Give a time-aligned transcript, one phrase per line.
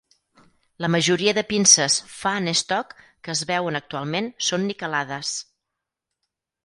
[0.83, 2.95] La majoria de pinces Fahnestock
[3.27, 5.39] que es veuen actualment són niquelades.